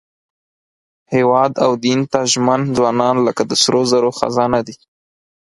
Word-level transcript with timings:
هېواد 1.13 1.51
او 1.63 1.71
دین 1.85 1.99
ته 2.11 2.19
ژمن 2.31 2.61
ځوانان 2.75 3.15
لکه 3.27 3.43
د 3.49 3.51
سرو 3.61 3.81
زرو 3.91 4.09
خزانه 4.19 4.59
دي. 4.67 4.75